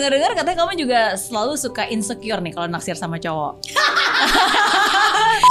[0.00, 3.60] dengar-dengar katanya kamu juga selalu suka insecure nih kalau naksir sama cowok.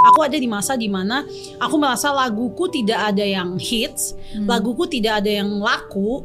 [0.09, 1.27] Aku ada di masa di mana
[1.59, 4.15] aku merasa laguku tidak ada yang hits,
[4.47, 6.23] laguku tidak ada yang laku,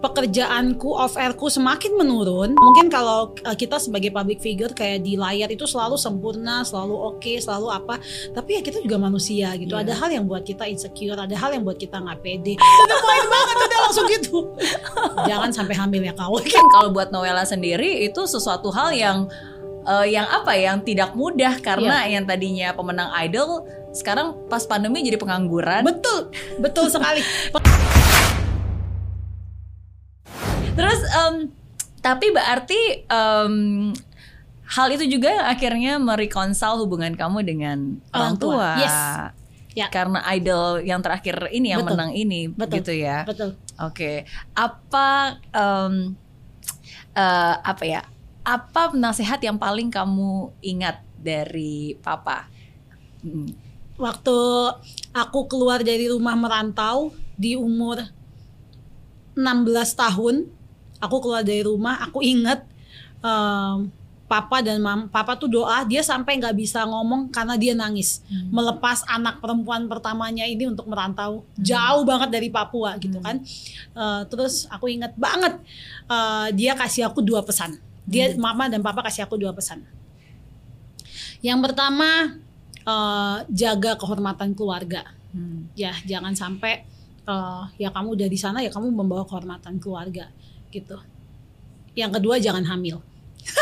[0.00, 2.56] pekerjaanku off airku semakin menurun.
[2.56, 7.32] Mungkin kalau uh, kita sebagai public figure kayak di layar itu selalu sempurna, selalu oke,
[7.36, 8.00] selalu apa.
[8.32, 9.76] Tapi ya kita juga manusia gitu.
[9.76, 9.84] Iya.
[9.84, 12.56] Ada hal yang buat kita insecure, ada hal yang buat kita nggak pede.
[12.84, 14.36] Itu main banget udah langsung gitu.
[15.30, 16.40] Jangan sampai hamil ya kau.
[16.40, 19.28] Kan kalau buat Noella sendiri itu sesuatu hal yang
[19.84, 25.02] eh, yang apa ya, yang tidak mudah karena yang tadinya pemenang idol sekarang pas pandemi
[25.02, 25.82] jadi pengangguran.
[25.82, 26.30] Betul,
[26.62, 27.22] betul sekali.
[30.80, 31.34] Terus em,
[32.00, 33.54] tapi berarti em,
[34.64, 37.78] hal itu juga yang akhirnya merekonsal hubungan kamu dengan
[38.16, 38.50] orang Orang tua.
[38.56, 38.70] tua.
[38.80, 38.96] Yes.
[39.70, 39.86] Ya.
[39.92, 41.94] Karena idol yang terakhir ini yang Betul.
[41.94, 42.82] menang ini Betul.
[42.82, 43.22] gitu ya.
[43.28, 43.54] Betul.
[43.78, 44.24] Oke.
[44.56, 46.16] Apa em,
[47.14, 48.02] eh, apa ya?
[48.40, 52.48] Apa nasihat yang paling kamu ingat dari papa?
[53.20, 53.52] Hmm.
[54.00, 54.32] waktu
[55.12, 58.00] aku keluar dari rumah merantau di umur
[59.36, 60.48] 16 tahun
[61.00, 62.62] aku keluar dari rumah aku inget
[63.24, 63.90] em,
[64.30, 68.22] papa dan mam papa tuh doa dia sampai nggak bisa ngomong karena dia nangis.
[68.54, 71.42] Melepas anak perempuan pertamanya ini untuk merantau.
[71.58, 73.42] Jauh banget dari Papua gitu kan.
[73.90, 75.58] Eh, terus aku inget banget
[76.06, 77.82] eh, dia kasih aku dua pesan.
[78.06, 79.82] Dia mama dan papa kasih aku dua pesan.
[81.42, 82.38] Yang pertama
[82.86, 85.18] eh, jaga kehormatan keluarga.
[85.30, 85.70] Hmm.
[85.78, 86.82] ya jangan sampai
[87.22, 90.26] eh, ya kamu udah di sana ya kamu membawa kehormatan keluarga
[90.70, 90.96] gitu.
[91.98, 93.02] Yang kedua jangan hamil.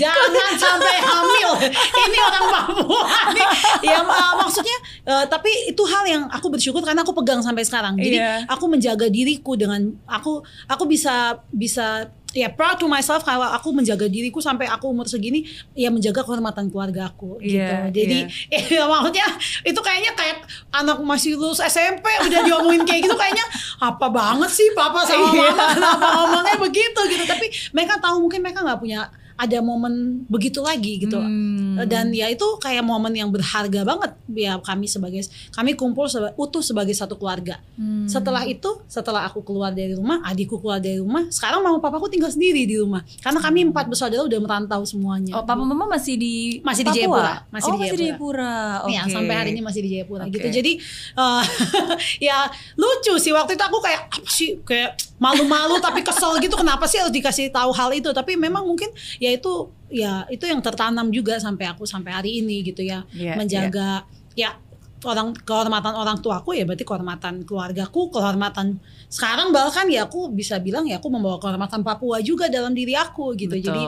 [0.00, 1.50] Jangan sampai hamil.
[1.74, 3.02] Ini orang Papua
[3.34, 3.46] nih.
[3.84, 7.98] Ya eh, maksudnya eh, tapi itu hal yang aku bersyukur karena aku pegang sampai sekarang.
[7.98, 8.46] Jadi Iya.
[8.46, 14.06] aku menjaga diriku dengan aku aku bisa bisa ya proud to myself kalau aku menjaga
[14.06, 15.42] diriku sampai aku umur segini
[15.72, 17.58] ya menjaga kehormatan keluarga aku gitu.
[17.58, 18.18] Iya, jadi
[18.78, 19.26] ya maksudnya
[19.62, 20.38] itu kayaknya kayak
[20.70, 23.42] anak masih lulus SMP udah diomongin kayak gitu kayaknya
[23.78, 25.50] apa banget sih papa sama Iya.
[25.50, 25.64] mama?
[25.74, 27.24] Kenapa ngomongnya begitu gitu.
[27.24, 31.80] Tapi mereka tahu mungkin mereka nggak punya ada momen begitu lagi gitu Hmm.
[31.84, 36.60] dan ya itu kayak momen yang berharga banget ya kami sebagai kami kumpul seba- utuh
[36.60, 38.04] sebagai satu keluarga Hmm.
[38.04, 42.28] setelah itu setelah aku keluar dari rumah adikku keluar dari rumah sekarang mama papaku tinggal
[42.28, 46.60] sendiri di rumah karena kami empat bersaudara udah merantau semuanya Oh, papa mama masih di
[46.60, 46.92] Masih di?
[46.92, 48.52] Jayapura, masih oh, di masih di Jayapura.
[48.76, 48.90] Jayapura.
[48.90, 49.12] Ya, Oke.
[49.12, 50.34] sampai hari ini masih di Jayapura Oke.
[50.34, 50.48] gitu.
[50.50, 50.72] Jadi
[51.16, 51.42] eh,
[52.26, 56.84] ya lucu sih waktu itu aku kayak apa sih kayak malu-malu tapi kesel gitu kenapa
[56.84, 58.10] sih harus dikasih tahu hal itu?
[58.10, 59.52] Tapi memang mungkin ya itu
[59.90, 63.06] ya itu yang tertanam juga sampai aku sampai hari ini gitu ya.
[63.10, 64.54] Iya, menjaga ya
[65.00, 68.76] orang kehormatan orang tuaku ya berarti kehormatan keluargaku, kehormatan
[69.08, 73.32] sekarang bahkan ya aku bisa bilang ya aku membawa kehormatan Papua juga dalam diri aku
[73.34, 73.56] gitu.
[73.56, 73.64] Betul.
[73.64, 73.84] Jadi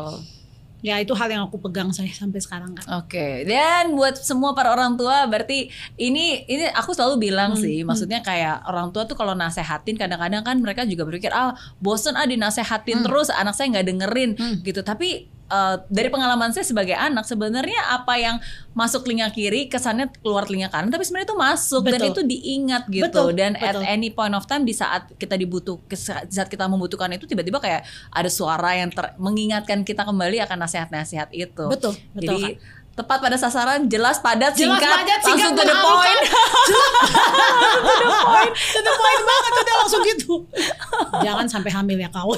[0.82, 2.82] ya itu hal yang aku pegang saya sampai sekarang kan.
[2.98, 7.86] Oke, dan buat semua para orang tua berarti ini ini aku selalu bilang Hmm, sih,
[7.86, 12.26] maksudnya kayak orang tua tuh kalau nasehatin kadang-kadang kan mereka juga berpikir ah bosen ah
[12.26, 13.06] dinasehatin Hmm.
[13.06, 14.56] terus anak saya nggak dengerin Hmm.
[14.66, 14.82] gitu.
[14.82, 18.36] Tapi eh, dari pengalaman saya sebagai anak sebenarnya apa yang
[18.72, 22.10] masuk telinga kiri kesannya keluar telinga kanan, tapi sebenarnya itu masuk dan Betul.
[22.16, 23.04] itu diingat gitu.
[23.04, 23.84] Betul, dan at betul.
[23.84, 25.96] any point of time di saat kita dibutuh di
[26.32, 31.28] saat kita membutuhkan itu tiba-tiba kayak ada suara yang ter- mengingatkan kita kembali akan nasihat-nasihat
[31.36, 31.68] itu.
[31.68, 32.56] Betul, betul, Jadi
[32.92, 36.20] tepat pada sasaran, jelas padat, Jelas, singkat, padat, singkat, langsung to the point.
[37.88, 40.34] to the point, to the point banget udah langsung gitu.
[41.24, 42.36] Jangan sampai hamil ya kau.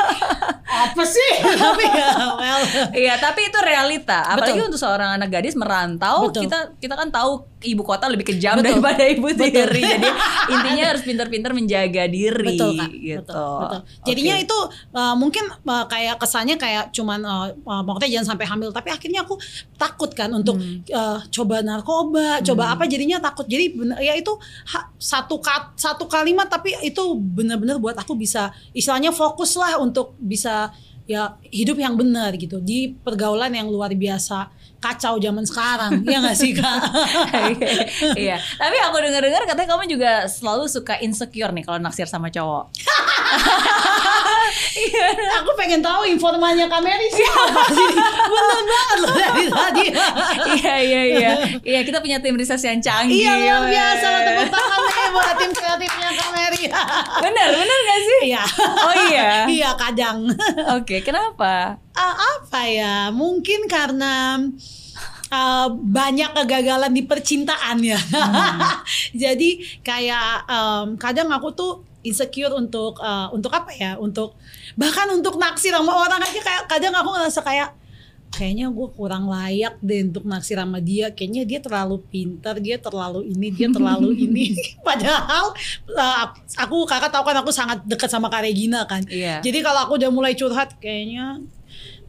[0.88, 1.30] Apa sih?
[1.44, 2.60] Tapi ya, well.
[2.96, 4.24] Iya, tapi itu realita.
[4.24, 4.68] Apalagi Betul.
[4.72, 6.48] untuk seorang anak gadis merantau, Betul.
[6.48, 8.78] kita kita kan tahu ibu kota lebih kejam Betul.
[8.78, 9.48] daripada ibu Betul.
[9.48, 9.82] tiri.
[9.96, 10.08] Jadi
[10.52, 13.18] intinya harus pintar-pintar menjaga diri Betul kak, gitu.
[13.24, 13.80] betul, betul.
[14.04, 14.44] Jadinya Oke.
[14.44, 14.58] itu
[14.92, 19.24] uh, mungkin uh, kayak kesannya kayak cuman uh, uh, pokoknya jangan sampai hamil, tapi akhirnya
[19.24, 19.34] aku
[19.74, 20.86] takut kan untuk Hmm.
[20.86, 23.42] uh, coba narkoba, coba apa jadinya takut.
[23.44, 24.30] Jadi bener, ya itu
[24.70, 30.12] ha- satu kat, satu kalimat tapi itu benar-benar buat aku bisa istilahnya fokus lah untuk
[30.16, 30.70] bisa
[31.04, 34.48] ya hidup yang benar gitu di pergaulan yang luar biasa
[34.84, 36.76] kacau zaman sekarang ya nggak sih kak
[38.20, 38.36] iya.
[38.36, 42.68] Tapi aku dengar-dengar katanya kamu juga selalu suka insecure nih kalau naksir sama cowok.
[45.40, 49.86] aku pengen tahu informannya Kak Mary siapa sih bener banget loh dari tadi
[50.60, 51.32] iya iya iya.
[51.62, 53.24] Iya kita punya tim riset yang canggih.
[53.24, 54.22] iya luar biasa weh.
[54.26, 56.66] tepuk tangan nih buat tim kreatifnya Mary
[57.22, 58.20] Bener bener gak sih?
[58.28, 58.42] iya
[58.82, 59.28] Oh iya.
[59.46, 60.26] iya kadang
[60.74, 61.78] Oke kenapa?
[61.94, 64.42] Ah, apa ya mungkin karena
[65.30, 68.58] uh, banyak kegagalan di percintaan ya Hmm.
[69.22, 69.50] jadi
[69.80, 71.72] kayak um, kadang aku tuh
[72.02, 74.36] insecure untuk uh, untuk apa ya untuk
[74.76, 77.72] bahkan untuk naksir sama orang aja kayak kadang aku ngerasa kayak
[78.34, 81.14] kayaknya gue kurang layak deh untuk naksir sama dia.
[81.14, 84.58] Kayaknya dia terlalu pintar dia terlalu ini dia terlalu ini.
[84.86, 85.54] Padahal
[85.94, 86.24] uh,
[86.58, 89.06] aku kakak tahu kan aku sangat dekat sama Kak Regina kan.
[89.06, 89.38] Iya.
[89.40, 91.38] jadi kalau aku udah mulai curhat kayaknya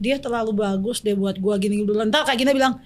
[0.01, 1.85] dia terlalu bagus deh buat gua gini.
[1.85, 2.81] Dulu ntar Kak Gina bilang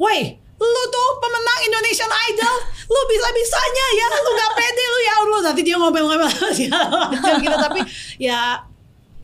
[0.00, 2.56] woi lu tuh pemenang Indonesian Idol.
[2.90, 5.14] Lu bisa-bisanya ya lu gak pede lu ya.
[5.22, 7.56] Allah nanti dia ngomel-ngomel segala macam gitu.
[7.56, 7.80] Tapi
[8.18, 8.66] ya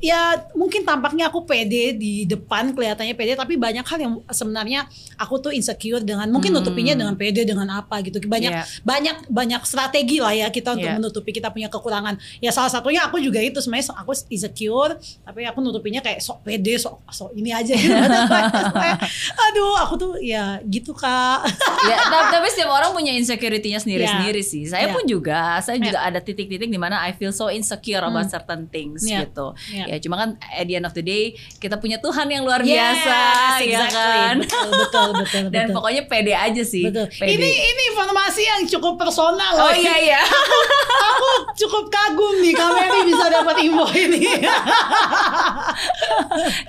[0.05, 0.21] ya
[0.53, 4.85] mungkin tampaknya aku pede di depan kelihatannya pede tapi banyak hal yang sebenarnya
[5.17, 6.61] aku tuh insecure dengan mungkin Hmm.
[6.61, 8.62] nutupinya dengan pede dengan apa gitu banyak Iya.
[8.85, 11.01] banyak banyak strategi lah ya kita untuk Iya.
[11.01, 14.93] menutupi kita punya kekurangan ya salah satunya aku juga itu sebenarnya aku insecure
[15.25, 17.89] tapi aku nutupinya kayak sok pede sok sok ini aja gitu.
[19.49, 21.49] aduh aku tuh ya gitu kak
[21.89, 24.47] ya, ta- tapi setiap orang punya insecurity-nya sendiri-sendiri Ya.
[24.47, 24.62] sih.
[24.67, 24.93] Saya Ya.
[24.93, 29.03] pun juga, saya juga ada titik-titik di mana I feel so insecure about certain things
[29.03, 29.25] Ya.
[29.25, 29.53] gitu.
[29.71, 29.94] Ya.
[29.94, 32.99] Ya, cuma kan at the end of the day kita punya Tuhan yang luar Yes,
[32.99, 33.17] biasa,
[33.62, 33.94] ya exactly.
[33.94, 34.35] kan.
[34.43, 35.75] betul betul betul, Dan betul.
[35.79, 36.85] pokoknya pede aja sih.
[36.85, 37.08] Betul.
[37.08, 37.32] Pede.
[37.32, 40.20] Ini ini informasi yang cukup personal Oh iya iya.
[41.08, 44.20] aku cukup kagum nih Kameri bisa dapat info ini.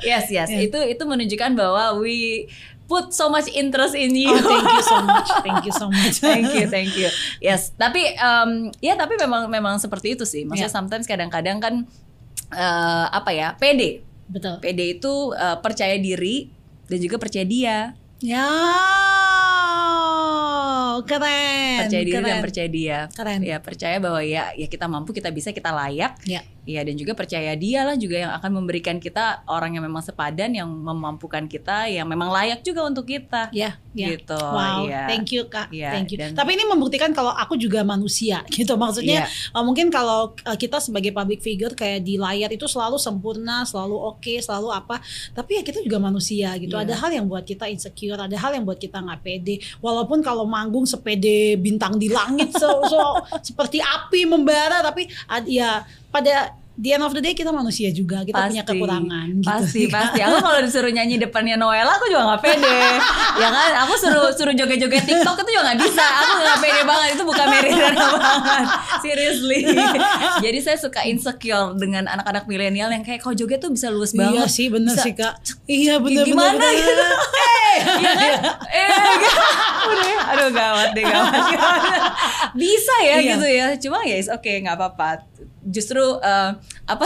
[0.05, 0.47] yes yes.
[0.47, 0.59] Ya.
[0.61, 2.45] Itu itu menunjukkan bahwa we
[2.85, 4.29] put so much interest in you.
[4.29, 5.29] oh, thank you so much.
[5.41, 6.15] Thank you so much.
[6.21, 7.09] thank you, thank you.
[7.41, 10.45] Yes, tapi um, ya tapi memang memang seperti itu sih.
[10.45, 10.73] Maksudnya Ya.
[10.73, 11.73] sometimes kadang-kadang kan
[12.51, 14.05] eh, apa ya pede.
[14.29, 14.57] Betul.
[14.61, 16.49] Pede itu eh, percaya diri
[16.85, 17.77] dan juga percaya dia.
[18.23, 18.47] Ya,
[21.01, 21.83] keren.
[21.83, 22.27] Percaya diri keren.
[22.29, 22.97] dan percaya dia.
[23.09, 23.39] Keren.
[23.41, 26.15] Ya percaya bahwa ya ya kita mampu, kita bisa, kita layak.
[26.23, 26.39] Ya.
[26.63, 30.49] Ya dan juga percaya dia lah juga yang akan memberikan kita orang yang memang sepadan,
[30.51, 33.53] yang memampukan kita, yang memang layak juga untuk kita.
[33.53, 34.07] Ya, ya.
[34.11, 35.05] Gitu, Wow, iya.
[35.05, 36.17] thank you kak, Iya, thank you.
[36.17, 38.73] dan- Tapi ini membuktikan kalau aku juga manusia, gitu.
[38.75, 39.53] Maksudnya Iya.
[39.53, 43.93] uh, mungkin kalau uh, kita sebagai public figure kayak di layar itu selalu sempurna, selalu
[43.93, 44.97] oke, selalu apa.
[45.31, 46.73] Tapi ya kita juga manusia, gitu.
[46.73, 46.81] Iya.
[46.81, 49.55] Ada hal yang buat kita insecure, ada hal yang buat kita nggak pede.
[49.79, 55.09] Walaupun kalau manggung sepede bintang di langit, so, so- seperti api membara, tapi
[55.49, 59.27] ya pada the end of the day kita manusia juga, kita punya kekurangan.
[59.33, 59.47] Gitu.
[59.47, 60.19] Pasti, pasti.
[60.19, 62.79] Aku kalau disuruh nyanyi depannya Noella, aku juga nggak pede.
[63.41, 66.03] ya kan, aku suruh suruh joget-joget TikTok itu juga nggak bisa.
[66.03, 67.07] Aku nggak pede banget.
[67.15, 68.65] Itu bukan Meridana banget.
[68.99, 69.59] Seriously.
[70.43, 74.35] Jadi saya suka insecure dengan anak-anak milenial yang kayak kalau joget tuh bisa luas banget.
[74.35, 75.33] Iya sih bener Bisa- sih kak.
[75.65, 76.91] Iya bener Gimana bener, gitu?
[76.91, 77.17] bener.
[77.75, 78.33] Iya kan?
[78.67, 78.89] Eh.
[79.85, 81.31] Udah, aduh gawat deh gawat.
[81.51, 82.01] gawat.
[82.53, 83.31] Bisa ya Iya.
[83.31, 83.67] gitu ya.
[83.79, 85.09] Cuma ya oke nggak apa-apa.
[85.65, 86.51] Justru eh,
[86.85, 87.05] apa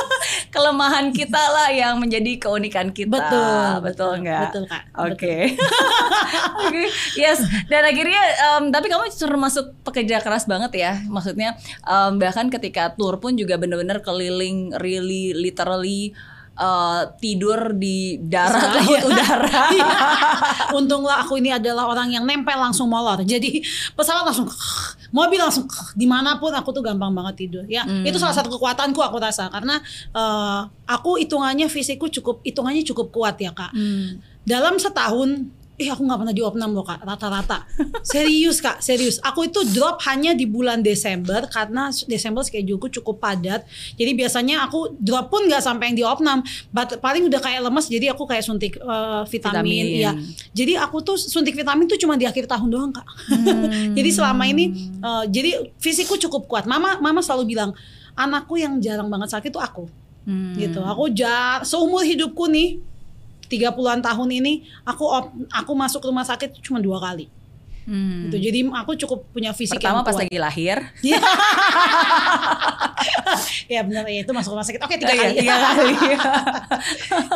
[0.54, 3.12] kelemahan kita lah yang menjadi keunikan kita.
[3.12, 4.42] Betul, betul nggak?
[4.48, 4.82] betul, Kak.
[4.96, 5.36] Oke.
[6.64, 6.84] Oke,
[7.20, 7.44] yes.
[7.68, 8.22] Dan akhirnya,
[8.56, 10.92] em, tapi kamu termasuk pekerja keras banget ya.
[11.06, 16.16] Maksudnya em, bahkan ketika tour pun juga bener-bener keliling, really, literally
[16.58, 18.98] eh, tidur di darat, Iya.
[18.98, 19.62] laut udara.
[19.78, 19.86] Iya.
[20.74, 23.22] Untunglah aku ini adalah orang yang nempel langsung molor.
[23.22, 23.62] Jadi
[23.94, 24.50] pesawat langsung
[25.08, 25.64] mobil langsung
[25.94, 27.64] di mana pun aku tuh gampang banget tidur.
[27.64, 28.02] Ya Hmm.
[28.02, 29.78] itu salah satu kekuatanku aku rasa karena
[30.12, 33.70] eh, aku hitungannya fisikku cukup hitungannya cukup kuat ya kak.
[33.70, 34.18] Hmm.
[34.42, 35.44] Dalam setahun
[35.78, 37.62] Eh aku nggak pernah di opnam loh kak rata-rata.
[38.02, 39.22] Serius kak serius.
[39.22, 43.62] Aku itu drop hanya di bulan Desember karena Desember scheduleku cukup padat.
[43.94, 46.42] Jadi biasanya aku drop pun nggak sampai yang di opnam
[46.74, 50.02] But paling udah kayak lemes jadi aku kayak suntik eh, vitamin, Vitamin.
[50.02, 50.12] ya
[50.50, 53.06] jadi aku tuh suntik vitamin tuh cuma di akhir tahun doang kak.
[53.98, 56.64] Jadi selama ini eh, jadi fisikku cukup kuat.
[56.66, 57.70] Mama mama selalu bilang
[58.18, 59.86] anakku yang jarang banget sakit tuh aku.
[60.28, 60.52] Hmm.
[60.60, 60.84] gitu.
[60.84, 62.84] Aku jar seumur hidupku nih
[63.48, 67.32] 30-an tahun ini aku op- aku masuk rumah sakit cuma dua kali.
[67.88, 68.28] Hmm.
[68.28, 68.36] Gitu.
[68.36, 70.28] Jadi aku cukup punya fisik Pertama yang pas kuat.
[70.28, 70.76] lagi lahir.
[71.00, 71.16] Iya.
[73.68, 74.80] ya benar ya itu masuk rumah sakit.
[74.80, 75.34] Oke tiga iya, kali.
[75.40, 75.92] tiga kali.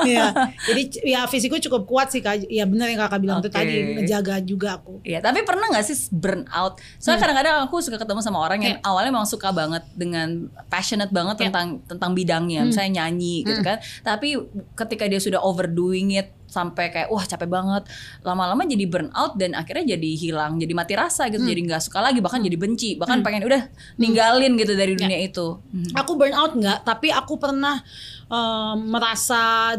[0.02, 0.24] Iya.
[0.68, 2.44] Jadi ya fisikku cukup kuat sih kak.
[2.46, 3.56] Ya benar yang kakak bilang itu Oke.
[3.56, 5.00] tadi menjaga juga aku.
[5.02, 6.78] Iya, tapi pernah nggak sih burn out?
[6.98, 7.24] Soalnya Hmm.
[7.24, 8.84] kadang-kadang aku suka ketemu sama orang yang Iya.
[8.84, 10.28] awalnya memang suka banget dengan
[10.66, 11.44] passionate banget Iya.
[11.48, 12.68] tentang tentang bidangnya, Hmm.
[12.68, 13.78] misalnya nyanyi gitu kan.
[14.02, 14.28] Tapi
[14.74, 17.88] ketika dia sudah overdoing it sampai kayak wah capek banget,
[18.20, 21.48] lama-lama jadi burn out dan akhirnya jadi hilang, jadi mati rasa gitu, Hmm.
[21.48, 25.00] jadi nggak suka lagi, bahkan jadi benci, bahkan pengen udah ninggalin gitu dari Iya.
[25.00, 25.46] dunia itu.
[25.64, 25.96] Hmm.
[25.96, 27.80] Aku burn out nggak, tapi aku pernah
[28.28, 29.72] eh, merasa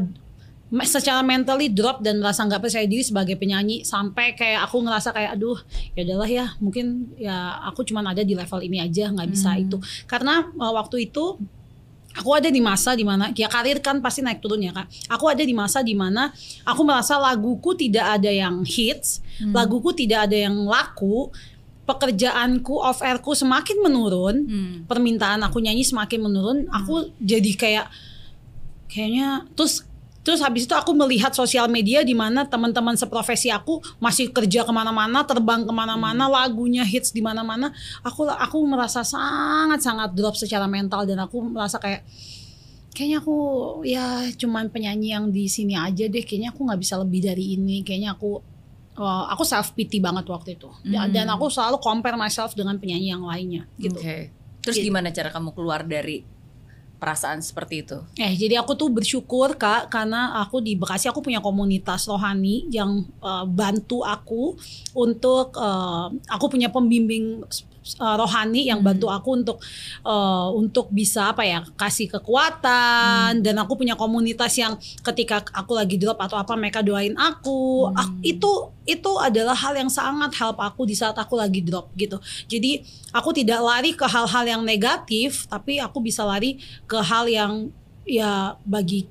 [0.69, 5.09] me- secara mentally drop dan merasa nggak percaya diri sebagai penyanyi sampai kayak aku ngerasa
[5.09, 5.57] kayak aduh
[5.93, 9.77] ya adalah ya mungkin ya aku cuman ada di level ini aja nggak bisa itu
[10.05, 11.37] karena waktu itu
[12.13, 14.85] aku ada di masa di mana ya karir kan pasti naik turun ya kak.
[15.09, 16.29] Aku ada di masa di mana
[16.63, 21.33] aku merasa laguku tidak ada yang hits laguku tidak ada yang laku
[21.83, 24.75] pekerjaanku off airku semakin menurun, Hmm.
[24.87, 27.87] permintaan aku nyanyi semakin menurun, aku jadi kayak
[28.87, 29.83] kayaknya terus
[30.23, 34.71] terus habis itu aku melihat sosial media di mana teman-teman seprofesi aku masih kerja ke
[34.71, 37.75] mana-mana, terbang ke mana-mana, lagunya hits di mana-mana.
[38.01, 42.07] Aku aku merasa sangat sangat drop secara mental dan aku merasa kayak
[42.93, 43.35] kayaknya aku
[43.83, 44.05] ya
[44.37, 46.23] cuman penyanyi yang di sini aja deh.
[46.23, 47.81] Kayaknya aku nggak bisa lebih dari ini.
[47.81, 48.39] Kayaknya aku
[48.95, 51.11] uh, aku self pity banget waktu itu dan, Hmm.
[51.11, 53.97] dan aku selalu compare myself dengan penyanyi yang lainnya gitu.
[53.99, 54.29] Oke.
[54.63, 54.87] Terus Gitu.
[54.87, 56.23] gimana cara kamu keluar dari
[57.03, 57.99] perasaan seperti itu?
[58.15, 63.03] Eh, jadi aku tuh bersyukur kak karena aku di Bekasi aku punya komunitas rohani yang
[63.19, 64.55] uh, bantu aku
[64.95, 67.43] untuk uh, aku punya pembimbing
[67.99, 69.57] uh, rohani yang bantu aku untuk
[70.03, 75.99] uh, untuk bisa apa ya kasih kekuatan dan aku punya komunitas yang ketika aku lagi
[75.99, 77.91] drop atau apa mereka doain aku.
[77.91, 77.99] Hmm.
[77.99, 78.51] Ak- itu
[78.83, 82.19] itu adalah hal yang sangat help aku di saat aku lagi drop gitu.
[82.47, 87.71] Jadi aku tidak lari ke hal-hal yang negatif tapi aku bisa lari ke hal yang
[88.03, 89.07] ya bagi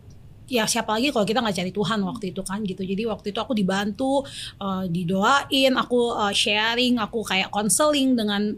[0.51, 2.83] ya siapa lagi kalau kita nggak cari Tuhan waktu itu kan gitu.
[2.83, 4.23] Jadi waktu itu aku dibantu
[4.61, 8.53] uh, didoain aku uh, sharing aku kayak konseling dengan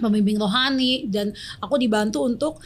[0.00, 1.30] pembimbing rohani dan
[1.62, 2.58] aku dibantu untuk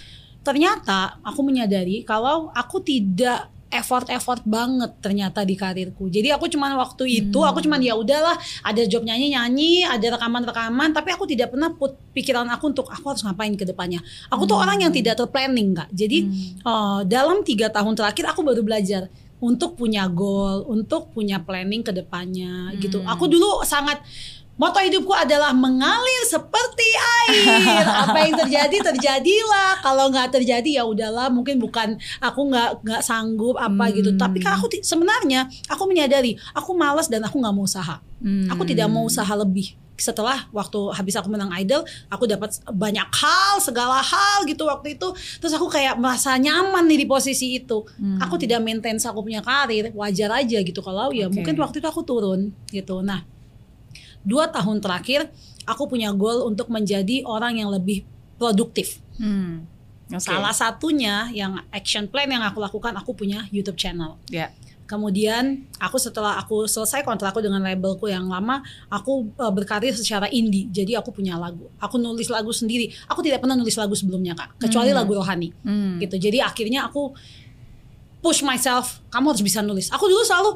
[0.47, 6.07] ternyata aku menyadari kalau aku tidak effort-effort banget ternyata di karirku.
[6.07, 7.51] Jadi aku cuman waktu itu Hmm.
[7.51, 12.47] aku cuman ya udahlah ada job nyanyi-nyanyi, ada rekaman-rekaman, tapi aku tidak pernah put pikiran
[12.47, 13.99] aku untuk aku harus ngapain ke depannya.
[14.31, 14.65] Aku tuh Hmm.
[14.71, 15.91] orang yang tidak terplanning, Kak.
[15.91, 16.19] Jadi
[16.63, 21.93] uh, dalam tiga tahun terakhir aku baru belajar untuk punya goal, untuk punya planning ke
[21.93, 23.05] depannya gitu.
[23.05, 23.13] Hmm.
[23.13, 24.01] Aku dulu sangat
[24.57, 27.45] Moto hidupku adalah mengalir seperti air.
[28.09, 29.85] Apa yang terjadi terjadilah.
[29.85, 31.29] Kalau nggak terjadi ya udahlah.
[31.29, 34.17] Mungkin bukan aku nggak nggak sanggup apa gitu.
[34.17, 34.21] Hmm.
[34.21, 38.01] Tapi kan aku sebenarnya aku menyadari aku malas dan aku nggak mau usaha.
[38.25, 38.49] Hmm.
[38.49, 39.77] Aku tidak mau usaha lebih.
[39.97, 41.81] Setelah waktu habis aku menang idol,
[42.13, 45.09] aku dapat banyak hal, segala hal gitu waktu itu.
[45.41, 47.85] Terus aku kayak merasa nyaman nih di posisi itu.
[47.97, 48.21] Hmm.
[48.25, 50.81] Aku tidak maintain aku punya karir, wajar aja gitu.
[50.81, 53.01] Kalau ya mungkin waktu itu aku turun gitu.
[53.01, 53.25] Nah,
[54.27, 55.31] dua tahun terakhir
[55.63, 58.03] aku punya goal untuk menjadi orang yang lebih
[58.37, 58.99] produktif.
[59.17, 59.65] Hmm.
[60.07, 60.23] Oke.
[60.23, 64.19] Salah satunya yang action plan yang aku lakukan, aku punya YouTube channel.
[64.31, 64.55] Ya.
[64.87, 70.71] Kemudian aku setelah aku selesai kontrakku dengan labelku yang lama, aku uh, berkarir secara indie.
[70.71, 71.67] Jadi aku punya lagu.
[71.83, 72.95] Aku nulis lagu sendiri.
[73.11, 74.99] Aku tidak pernah nulis lagu sebelumnya kak, kecuali Hmm.
[75.03, 75.51] lagu rohani.
[75.67, 75.99] Hmm.
[75.99, 76.23] Gitu.
[76.23, 77.11] Jadi akhirnya aku
[78.23, 79.03] push myself.
[79.11, 79.91] Kamu harus bisa nulis.
[79.91, 80.55] Aku dulu selalu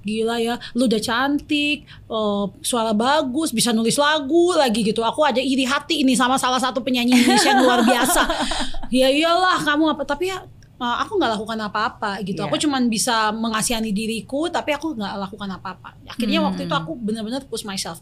[0.00, 5.04] gila ya, lu udah cantik, uh, suara bagus, bisa nulis lagu lagi gitu.
[5.04, 8.22] Aku ada iri hati ini sama salah satu penyanyi Indonesia yang luar biasa.
[9.00, 10.02] ya iyalah kamu apa?
[10.08, 10.40] Tapi ya
[10.80, 12.40] uh, aku nggak lakukan apa-apa gitu.
[12.40, 12.48] Iya.
[12.48, 16.00] Aku cuman bisa mengasihani diriku, tapi aku nggak lakukan apa-apa.
[16.08, 16.48] Akhirnya Hmm.
[16.50, 18.00] waktu itu aku benar-benar push myself.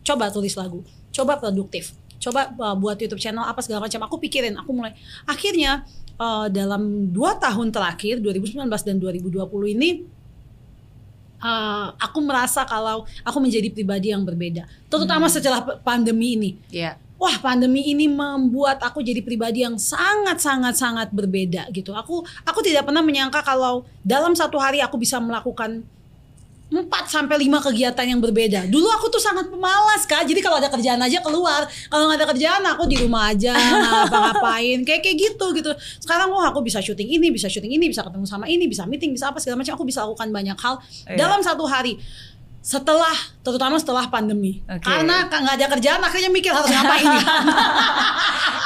[0.00, 0.80] Coba tulis lagu,
[1.12, 4.00] coba produktif, coba uh, buat YouTube channel apa segala macam.
[4.08, 4.96] Aku pikirin, aku mulai.
[5.28, 5.84] Akhirnya
[6.16, 10.19] uh, dalam dua tahun terakhir 2019 dan 2020 ini
[11.40, 16.50] uh, aku merasa kalau aku menjadi pribadi yang berbeda, terutama setelah p- pandemi ini.
[16.70, 16.96] Ya.
[17.20, 21.92] Wah, pandemi ini membuat aku jadi pribadi yang sangat sangat sangat berbeda gitu.
[21.92, 25.84] Aku aku tidak pernah menyangka kalau dalam satu hari aku bisa melakukan
[26.70, 28.70] 4 sampai 5 kegiatan yang berbeda.
[28.70, 30.22] Dulu aku tuh sangat pemalas, Kak.
[30.22, 31.66] Jadi kalau ada kerjaan aja keluar.
[31.66, 34.86] Kalau nggak ada kerjaan aku di rumah aja ngapa-ngapain.
[34.86, 35.70] Kayak kayak gitu gitu.
[35.98, 39.10] Sekarang oh aku bisa syuting ini, bisa syuting ini, bisa ketemu sama ini, bisa meeting,
[39.10, 39.74] bisa apa segala macam.
[39.74, 40.78] Aku bisa lakukan banyak hal
[41.10, 41.18] Iya.
[41.18, 41.98] dalam satu hari.
[42.60, 44.60] Setelah terutama setelah pandemi.
[44.68, 44.84] Oke.
[44.84, 47.08] Karena nggak ada kerjaan akhirnya mikir harus ngapain.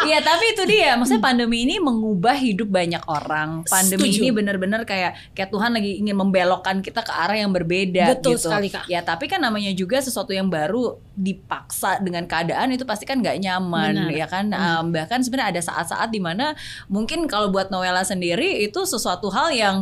[0.05, 4.21] Iya tapi itu dia maksudnya pandemi ini mengubah hidup banyak orang pandemi Setuju.
[4.21, 8.53] ini benar-benar kayak kayak Tuhan lagi ingin membelokkan kita ke arah yang berbeda Betul gitu
[8.53, 8.85] sekali, Kak.
[8.85, 13.41] ya tapi kan namanya juga sesuatu yang baru dipaksa dengan keadaan itu pasti kan nggak
[13.41, 14.11] nyaman Benar.
[14.13, 14.85] ya kan Benar.
[14.85, 16.53] Um, bahkan sebenarnya ada saat-saat di mana
[16.93, 19.77] mungkin kalau buat Noella sendiri itu sesuatu hal yang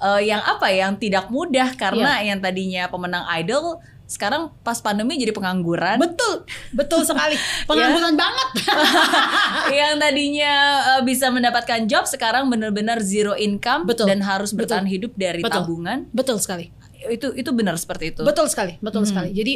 [0.00, 2.32] eh, yang apa ya, yang tidak mudah karena Iya.
[2.32, 6.42] yang tadinya pemenang idol sekarang pas pandemi jadi pengangguran betul,
[6.74, 7.38] betul sekali.
[7.70, 8.48] Pengangguran banget.
[9.78, 10.52] yang tadinya
[10.98, 14.10] uh, bisa mendapatkan job sekarang benar-benar zero income Betul.
[14.10, 14.66] dan harus Betul.
[14.66, 15.62] bertahan hidup dari Betul.
[15.62, 16.10] betul tabungan
[16.42, 16.74] sekali.
[17.06, 19.10] itu itu benar seperti itu Betul sekali, betul Hmm.
[19.14, 19.30] sekali.
[19.30, 19.54] Jadi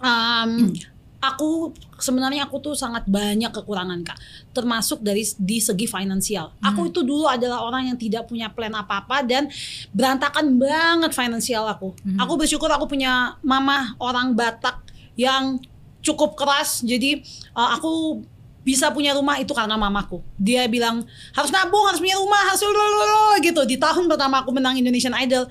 [0.00, 0.72] um,
[1.20, 4.16] aku sebenarnya aku tuh sangat banyak kekurangan kak,
[4.56, 6.56] termasuk dari di segi finansial.
[6.64, 6.90] Aku Hmm.
[6.90, 9.52] itu dulu adalah orang yang tidak punya plan apa-apa dan
[9.92, 11.92] berantakan banget finansial aku.
[12.00, 12.18] Hmm.
[12.24, 14.80] Aku bersyukur aku punya mama orang Batak
[15.14, 15.60] yang
[16.00, 16.80] cukup keras.
[16.80, 17.20] Jadi
[17.52, 18.24] uh, aku
[18.64, 20.24] bisa punya rumah itu karena mamaku.
[20.40, 21.04] Dia bilang
[21.36, 23.60] harus nabung, harus punya rumah, harus lalalala," gitu.
[23.68, 25.48] Di tahun pertama aku menang Indonesian Idol,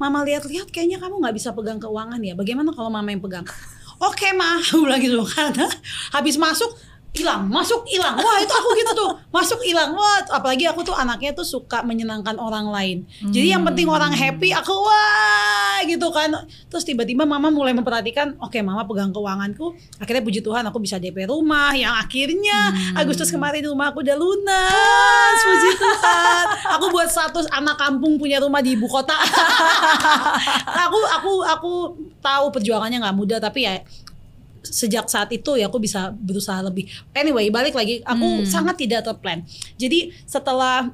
[0.00, 2.32] mama lihat-lihat kayaknya kamu nggak bisa pegang keuangan ya.
[2.32, 3.44] Bagaimana kalau mama yang pegang?
[4.00, 5.68] Oke mah aku bilang gitu karena
[6.10, 6.72] habis masuk
[7.10, 9.10] hilang masuk hilang wah itu aku gitu tuh.
[9.34, 13.02] Masuk hilang wah apalagi aku tuh anaknya tuh suka menyenangkan orang lain.
[13.34, 16.30] Jadi yang penting orang happy aku wah gitu kan.
[16.70, 19.74] Terus tiba-tiba mama mulai memperhatikan oke mama pegang keuanganku.
[19.98, 21.74] Akhirnya puji Tuhan aku bisa DP rumah.
[21.74, 22.58] Yang akhirnya
[22.94, 25.36] Agustus kemarin rumah aku udah lunas.
[25.42, 26.44] Puji Tuhan.
[26.78, 29.18] Aku buat status anak kampung punya rumah di ibu kota.
[30.90, 31.72] Aku aku aku
[32.22, 33.80] tahu perjuangannya nggak mudah tapi ya
[34.62, 36.88] sejak saat itu ya aku bisa berusaha lebih.
[37.16, 39.44] Anyway, balik lagi, aku sangat tidak terplan.
[39.80, 40.92] Jadi setelah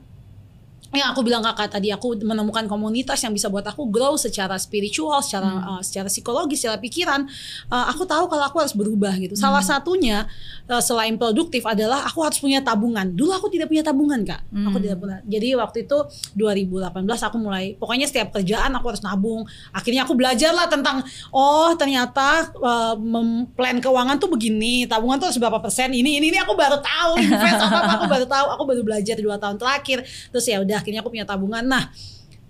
[0.95, 5.19] yang aku bilang kakak tadi aku menemukan komunitas yang bisa buat aku grow secara spiritual,
[5.19, 7.27] secara uh, secara psikologis, secara pikiran.
[7.67, 9.35] Uh, aku tahu kalau aku harus berubah gitu.
[9.35, 10.31] Salah satunya
[10.71, 13.11] uh, selain produktif adalah aku harus punya tabungan.
[13.13, 14.41] Dulu aku tidak punya tabungan kak.
[14.71, 15.19] Aku tidak punya.
[15.27, 15.99] Jadi waktu itu
[16.39, 17.75] 2018 aku mulai.
[17.77, 19.43] Pokoknya setiap kerjaan aku harus nabung.
[19.75, 21.03] Akhirnya aku belajar lah tentang
[21.35, 24.87] oh ternyata uh, memplan keuangan tuh begini.
[24.87, 25.93] Tabungan tuh harus berapa persen.
[25.93, 27.21] Ini ini ini aku baru tahu.
[27.21, 28.47] Invest apa apa aku baru tahu.
[28.57, 30.07] Aku baru belajar dua tahun terakhir.
[30.33, 31.65] Terus ya udah akhirnya aku punya tabungan.
[31.65, 31.91] Nah,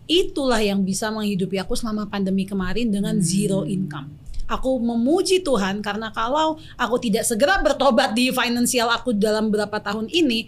[0.06, 4.10] itulah yang bisa menghidupi aku selama pandemi kemarin dengan zero income.
[4.46, 10.06] Aku memuji Tuhan karena kalau aku tidak segera bertobat di finansial aku dalam beberapa tahun
[10.06, 10.46] ini,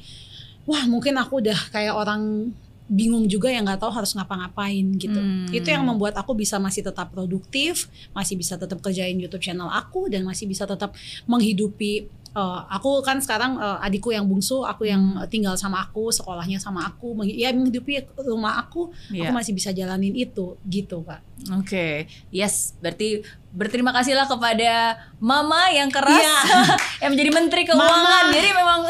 [0.62, 2.54] wah mungkin aku udah kayak orang
[2.88, 5.20] bingung juga yang nggak tahu harus ngapa-ngapain gitu.
[5.52, 10.08] Itu yang membuat aku bisa masih tetap produktif, masih bisa tetap kerjain YouTube channel aku
[10.08, 10.96] dan masih bisa tetap
[11.28, 16.56] menghidupi uh, aku kan sekarang uh, adikku yang bungsu, aku yang tinggal sama aku, sekolahnya
[16.56, 19.28] sama aku, ya menghidupi rumah aku, Iya.
[19.28, 21.22] aku masih bisa jalanin itu gitu kak.
[21.54, 26.38] Oke, yes, berarti berterima kasihlah kepada Mama yang keras Iya.
[27.06, 27.86] yang menjadi Menteri Keuangan.
[27.86, 28.34] Mama.
[28.34, 28.80] Jadi memang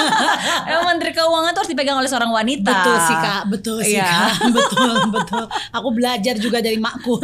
[0.70, 2.70] memang Menteri Keuangan itu harus dipegang oleh seorang wanita.
[2.70, 4.06] Betul sih kak, betul sih Iya.
[4.06, 5.44] kak, betul betul.
[5.70, 7.18] Aku belajar juga dari makku.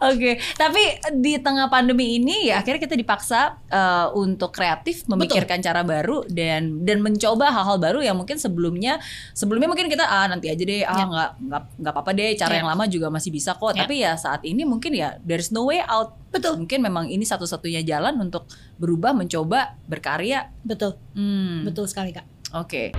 [0.00, 0.80] Oke, tapi
[1.14, 6.80] di tengah pandemi ini ya akhirnya kita dipaksa eh, untuk kreatif, memikirkan cara baru dan
[6.80, 8.96] dan mencoba hal-hal baru yang mungkin sebelumnya
[9.30, 11.04] sebelumnya mungkin kita ah nanti aja deh ah Ya.
[11.04, 12.58] nggak nggak nggak apa-apa deh cara Ya.
[12.60, 13.72] yang lama juga masih bisa kok.
[13.72, 13.84] Ya.
[13.84, 16.16] Tapi ya saat ini mungkin ya there's no way out.
[16.30, 18.46] betul, Mungkin memang ini satu-satunya jalan untuk
[18.78, 20.46] berubah, mencoba, berkarya.
[20.62, 22.22] betul, Hmm, betul sekali kak.
[22.54, 22.94] Oke.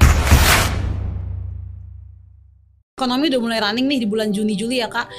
[3.01, 5.09] Ekonomi udah mulai running nih di bulan Juni Juli ya kak.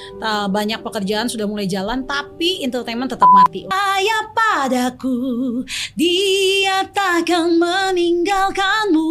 [0.54, 3.66] Banyak pekerjaan sudah mulai jalan, tapi entertainment tetap mati.
[3.74, 5.66] Ayah padaku,
[5.98, 9.10] dia takkan meninggalkanmu.